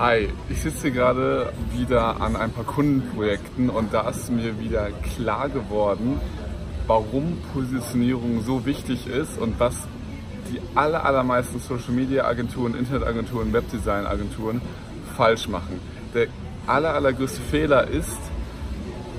Hi, 0.00 0.30
ich 0.48 0.62
sitze 0.62 0.90
gerade 0.90 1.52
wieder 1.76 2.22
an 2.22 2.34
ein 2.34 2.50
paar 2.52 2.64
Kundenprojekten 2.64 3.68
und 3.68 3.92
da 3.92 4.08
ist 4.08 4.32
mir 4.32 4.58
wieder 4.58 4.88
klar 5.14 5.50
geworden, 5.50 6.18
warum 6.86 7.36
Positionierung 7.52 8.42
so 8.42 8.64
wichtig 8.64 9.06
ist 9.06 9.36
und 9.36 9.60
was 9.60 9.74
die 10.50 10.58
aller, 10.74 11.04
allermeisten 11.04 11.60
Social 11.60 11.92
Media 11.92 12.24
Agenturen, 12.24 12.74
Internetagenturen, 12.76 13.52
Webdesign 13.52 14.06
Agenturen 14.06 14.62
falsch 15.18 15.48
machen. 15.48 15.78
Der 16.14 16.28
aller, 16.66 16.94
allergrößte 16.94 17.42
Fehler 17.42 17.86
ist, 17.86 18.16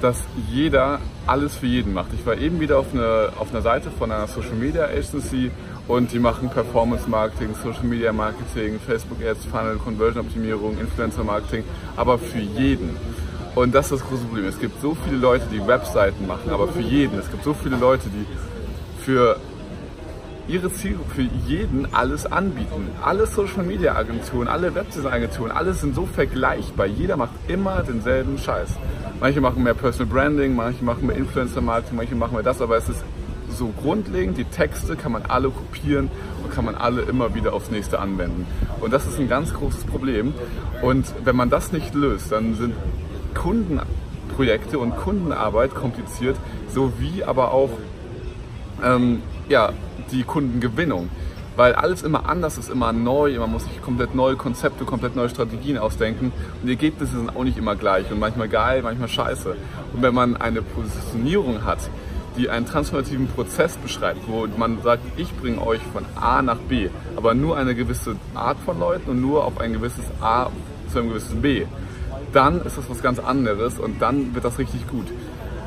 dass 0.01 0.17
jeder 0.49 0.99
alles 1.27 1.53
für 1.53 1.67
jeden 1.67 1.93
macht. 1.93 2.11
Ich 2.15 2.25
war 2.25 2.35
eben 2.37 2.59
wieder 2.59 2.79
auf, 2.79 2.87
eine, 2.91 3.33
auf 3.37 3.51
einer 3.51 3.61
Seite 3.61 3.91
von 3.91 4.11
einer 4.11 4.25
Social 4.25 4.55
Media 4.55 4.85
Agency 4.85 5.51
und 5.91 6.13
die 6.13 6.19
machen 6.19 6.49
Performance 6.49 7.09
Marketing, 7.09 7.49
Social 7.61 7.83
Media 7.83 8.13
Marketing, 8.13 8.79
Facebook 8.79 9.17
Ads, 9.21 9.43
Funnel, 9.43 9.75
Conversion 9.75 10.25
Optimierung, 10.25 10.77
Influencer 10.79 11.25
Marketing, 11.25 11.65
aber 11.97 12.17
für 12.17 12.39
jeden. 12.39 12.95
Und 13.55 13.75
das 13.75 13.91
ist 13.91 13.99
das 13.99 14.07
große 14.07 14.23
Problem. 14.23 14.45
Es 14.45 14.57
gibt 14.57 14.79
so 14.81 14.95
viele 15.03 15.17
Leute, 15.17 15.43
die 15.51 15.67
Webseiten 15.67 16.25
machen, 16.27 16.49
aber 16.49 16.69
für 16.69 16.79
jeden. 16.79 17.19
Es 17.19 17.29
gibt 17.29 17.43
so 17.43 17.53
viele 17.53 17.75
Leute, 17.75 18.07
die 18.07 18.25
für 19.03 19.35
ihre 20.47 20.71
Zielgruppe, 20.71 21.11
für 21.13 21.29
jeden 21.45 21.93
alles 21.93 22.25
anbieten. 22.25 22.87
Alle 23.03 23.27
Social 23.27 23.63
Media 23.63 23.93
Agenturen, 23.93 24.47
alle 24.47 24.73
Webdesign 24.73 25.11
Agenturen, 25.11 25.51
alles 25.51 25.81
sind 25.81 25.93
so 25.93 26.05
vergleichbar. 26.05 26.85
Jeder 26.85 27.17
macht 27.17 27.33
immer 27.49 27.83
denselben 27.83 28.37
Scheiß. 28.37 28.69
Manche 29.19 29.41
machen 29.41 29.61
mehr 29.61 29.73
Personal 29.73 30.07
Branding, 30.07 30.55
manche 30.55 30.85
machen 30.85 31.05
mehr 31.07 31.17
Influencer 31.17 31.59
Marketing, 31.59 31.97
manche 31.97 32.15
machen 32.15 32.35
mehr 32.35 32.43
das, 32.43 32.61
aber 32.61 32.77
es 32.77 32.87
ist 32.87 33.03
so 33.61 33.67
grundlegend, 33.79 34.39
die 34.39 34.45
Texte 34.45 34.95
kann 34.95 35.11
man 35.11 35.21
alle 35.27 35.49
kopieren 35.49 36.09
und 36.43 36.51
kann 36.51 36.65
man 36.65 36.73
alle 36.73 37.03
immer 37.03 37.35
wieder 37.35 37.53
aufs 37.53 37.69
nächste 37.69 37.99
anwenden. 37.99 38.47
Und 38.79 38.91
das 38.91 39.05
ist 39.05 39.19
ein 39.19 39.29
ganz 39.29 39.53
großes 39.53 39.83
Problem. 39.83 40.33
Und 40.81 41.05
wenn 41.23 41.35
man 41.35 41.51
das 41.51 41.71
nicht 41.71 41.93
löst, 41.93 42.31
dann 42.31 42.55
sind 42.55 42.73
Kundenprojekte 43.35 44.79
und 44.79 44.97
Kundenarbeit 44.97 45.75
kompliziert, 45.75 46.37
sowie 46.69 47.23
aber 47.23 47.51
auch 47.51 47.69
ähm, 48.83 49.21
ja, 49.47 49.73
die 50.11 50.23
Kundengewinnung 50.23 51.09
weil 51.57 51.73
alles 51.73 52.01
immer 52.01 52.29
anders 52.29 52.57
ist, 52.57 52.69
immer 52.69 52.93
neu, 52.93 53.37
man 53.37 53.51
muss 53.51 53.65
sich 53.65 53.81
komplett 53.81 54.15
neue 54.15 54.37
Konzepte, 54.37 54.85
komplett 54.85 55.17
neue 55.17 55.29
Strategien 55.29 55.77
ausdenken 55.77 56.31
und 56.61 56.65
die 56.65 56.71
Ergebnisse 56.71 57.17
sind 57.17 57.35
auch 57.35 57.43
nicht 57.43 57.57
immer 57.57 57.75
gleich 57.75 58.09
und 58.09 58.19
manchmal 58.19 58.47
geil, 58.47 58.81
manchmal 58.81 59.09
scheiße. 59.09 59.55
Und 59.93 60.01
wenn 60.01 60.13
man 60.13 60.37
eine 60.37 60.61
Positionierung 60.61 61.65
hat, 61.65 61.79
die 62.37 62.49
einen 62.49 62.65
transformativen 62.65 63.27
Prozess 63.27 63.77
beschreibt, 63.77 64.27
wo 64.27 64.47
man 64.57 64.81
sagt, 64.81 65.03
ich 65.17 65.31
bringe 65.37 65.65
euch 65.65 65.81
von 65.93 66.05
A 66.15 66.41
nach 66.41 66.57
B, 66.57 66.89
aber 67.15 67.33
nur 67.33 67.57
eine 67.57 67.75
gewisse 67.75 68.15
Art 68.33 68.57
von 68.59 68.79
Leuten 68.79 69.11
und 69.11 69.21
nur 69.21 69.45
auf 69.45 69.59
ein 69.59 69.73
gewisses 69.73 70.05
A 70.21 70.49
zu 70.91 70.99
einem 70.99 71.09
gewissen 71.09 71.41
B, 71.41 71.65
dann 72.33 72.61
ist 72.61 72.77
das 72.77 72.89
was 72.89 73.01
ganz 73.01 73.19
anderes 73.19 73.79
und 73.79 74.01
dann 74.01 74.33
wird 74.33 74.45
das 74.45 74.57
richtig 74.57 74.87
gut 74.87 75.07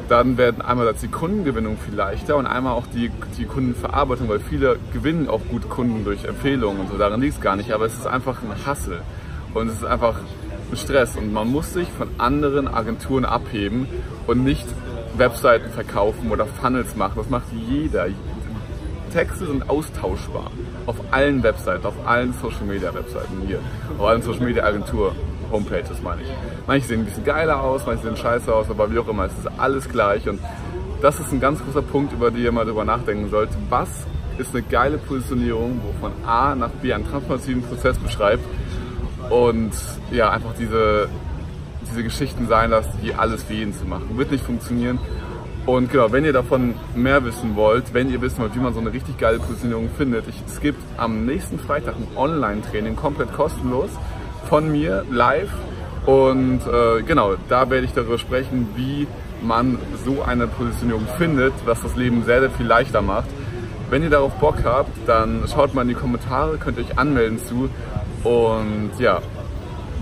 dann 0.09 0.37
werden 0.37 0.63
einmal 0.63 0.93
die 1.01 1.09
Kundengewinnung 1.09 1.79
viel 1.79 1.95
leichter 1.95 2.37
und 2.37 2.47
einmal 2.47 2.75
auch 2.75 2.87
die, 2.87 3.11
die 3.39 3.45
Kundenverarbeitung, 3.45 4.29
weil 4.29 4.41
viele 4.41 4.79
gewinnen 4.93 5.29
auch 5.29 5.41
gut 5.51 5.69
Kunden 5.69 6.05
durch 6.05 6.25
Empfehlungen 6.25 6.83
und 6.83 6.91
so. 6.91 6.99
Daran 6.99 7.21
liegt 7.21 7.35
es 7.35 7.41
gar 7.41 7.57
nicht, 7.57 7.73
aber 7.73 7.87
es 7.87 7.95
ist 7.95 8.07
einfach 8.07 8.43
ein 8.43 8.67
Hassel 8.67 9.01
und 9.55 9.69
es 9.69 9.75
ist 9.75 9.85
einfach 9.85 10.17
ein 10.71 10.77
Stress 10.77 11.17
und 11.17 11.33
man 11.33 11.51
muss 11.51 11.73
sich 11.73 11.89
von 11.89 12.09
anderen 12.19 12.69
Agenturen 12.69 13.25
abheben 13.25 13.87
und 14.27 14.45
nicht 14.45 14.67
Webseiten 15.17 15.71
verkaufen 15.71 16.31
oder 16.31 16.47
Funnels 16.47 16.97
machen. 16.97 17.15
Das 17.17 17.29
macht 17.29 17.47
jeder. 17.53 18.07
Texte 19.13 19.47
sind 19.47 19.71
austauschbar 19.71 20.51
auf 20.87 20.97
allen 21.13 21.43
Webseiten, 21.43 21.87
auf 21.87 21.95
allen 22.05 22.33
Social 22.35 22.65
Media 22.65 22.93
Webseiten 22.93 23.43
hier, 23.47 23.61
auf 23.97 24.07
allen 24.07 24.23
Social 24.23 24.45
Media 24.45 24.65
Agentur 24.65 25.15
Homepages 25.53 26.03
meine 26.03 26.23
ich. 26.23 26.29
Manche 26.67 26.89
sehen 26.89 27.01
ein 27.01 27.05
bisschen 27.05 27.25
geiler 27.25 27.63
aus, 27.63 27.87
manche 27.87 28.03
sehen 28.03 28.17
scheiße 28.17 28.53
aus, 28.53 28.69
aber 28.71 28.91
wie 28.93 28.99
auch 28.99 29.07
immer, 29.07 29.27
es 29.27 29.33
ist 29.39 29.49
alles 29.57 29.89
gleich 29.89 30.29
und 30.29 30.41
das 31.01 31.21
ist 31.21 31.33
ein 31.33 31.41
ganz 31.41 31.63
großer 31.65 31.83
Punkt, 31.83 32.13
über 32.13 32.31
den 32.31 32.43
ihr 32.43 32.51
mal 32.51 32.65
drüber 32.65 32.85
nachdenken 32.85 33.31
sollt. 33.31 33.51
Was 33.69 33.89
ist 34.39 34.53
eine 34.53 34.63
geile 34.63 34.99
Positionierung, 34.99 35.81
wo 35.85 35.93
von 36.01 36.13
A 36.27 36.55
nach 36.55 36.71
B 36.71 36.93
einen 36.93 37.09
transformativen 37.09 37.63
Prozess 37.63 37.97
beschreibt 37.99 38.45
und 39.31 39.73
ja, 40.11 40.31
einfach 40.31 40.55
diese, 40.59 41.09
diese 41.91 42.03
Geschichten 42.03 42.49
sein 42.49 42.71
lasst, 42.71 42.91
die 43.03 43.15
alles 43.15 43.43
für 43.45 43.55
jeden 43.55 43.73
zu 43.73 43.85
machen. 43.85 44.17
Wird 44.17 44.31
nicht 44.31 44.45
funktionieren. 44.45 44.99
Und 45.67 45.91
genau, 45.91 46.13
wenn 46.13 46.25
ihr 46.25 46.35
davon 46.35 46.75
mehr 46.95 47.25
wissen 47.25 47.57
wollt, 47.57 47.95
wenn 47.95 48.11
ihr 48.11 48.21
wissen 48.21 48.39
wollt, 48.41 48.55
wie 48.55 48.59
man 48.59 48.75
so 48.75 48.81
eine 48.81 48.93
richtig 48.93 49.17
geile 49.17 49.39
Positionierung 49.39 49.89
findet, 49.97 50.29
ich, 50.29 50.43
es 50.47 50.61
gibt 50.61 50.81
am 50.99 51.25
nächsten 51.25 51.59
Freitag 51.59 51.95
ein 51.97 52.07
Online-Training, 52.17 52.97
komplett 52.97 53.33
kostenlos 53.33 53.89
von 54.49 54.71
mir 54.71 55.05
live. 55.11 55.51
Und 56.05 56.61
äh, 56.67 57.03
genau, 57.03 57.37
da 57.49 57.71
werde 57.71 57.87
ich 57.87 57.93
darüber 57.93 58.19
sprechen, 58.19 58.69
wie 58.77 59.07
man 59.43 59.79
so 60.05 60.23
eine 60.23 60.47
Positionierung 60.47 61.07
findet, 61.17 61.55
was 61.65 61.81
das 61.81 61.97
Leben 61.97 62.25
sehr, 62.25 62.41
sehr 62.41 62.51
viel 62.51 62.67
leichter 62.67 63.01
macht. 63.01 63.29
Wenn 63.89 64.03
ihr 64.03 64.11
darauf 64.11 64.35
Bock 64.35 64.65
habt, 64.65 64.91
dann 65.07 65.45
schaut 65.49 65.75
mal 65.75 65.83
in 65.83 65.89
die 65.89 65.95
Kommentare, 65.95 66.59
könnt 66.59 66.77
ihr 66.77 66.85
euch 66.85 66.99
anmelden 66.99 67.39
zu. 67.39 67.71
Und 68.23 68.91
ja, 68.99 69.21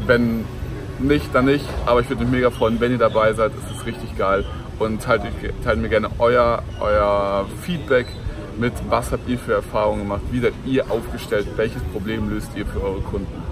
wenn 0.06 0.44
nicht, 1.06 1.34
dann 1.34 1.46
nicht. 1.46 1.64
Aber 1.86 2.00
ich 2.00 2.08
würde 2.08 2.24
mich 2.24 2.32
mega 2.32 2.50
freuen, 2.50 2.80
wenn 2.80 2.92
ihr 2.92 2.98
dabei 2.98 3.32
seid. 3.34 3.52
Es 3.66 3.76
ist 3.76 3.86
richtig 3.86 4.16
geil. 4.16 4.44
Und 4.78 5.02
teilt, 5.02 5.22
teilt 5.62 5.80
mir 5.80 5.88
gerne 5.88 6.08
euer, 6.18 6.62
euer 6.80 7.46
Feedback 7.62 8.06
mit, 8.58 8.72
was 8.88 9.12
habt 9.12 9.28
ihr 9.28 9.38
für 9.38 9.54
Erfahrungen 9.54 10.02
gemacht, 10.02 10.22
wie 10.30 10.40
seid 10.40 10.54
ihr 10.66 10.90
aufgestellt, 10.90 11.46
welches 11.56 11.82
Problem 11.84 12.30
löst 12.30 12.50
ihr 12.56 12.66
für 12.66 12.82
eure 12.82 13.00
Kunden. 13.00 13.51